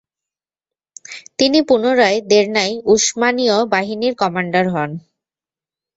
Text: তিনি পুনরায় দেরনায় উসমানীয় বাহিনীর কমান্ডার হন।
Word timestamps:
তিনি 1.39 1.59
পুনরায় 1.67 2.17
দেরনায় 2.29 2.73
উসমানীয় 2.93 3.57
বাহিনীর 3.73 4.13
কমান্ডার 4.15 4.65
হন। 4.69 4.89